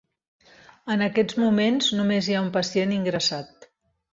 En 0.95 1.03
aquests 1.07 1.37
moments 1.43 1.91
només 1.99 2.31
hi 2.33 2.39
ha 2.39 2.41
un 2.47 2.51
pacient 2.59 2.99
ingressat. 2.99 3.71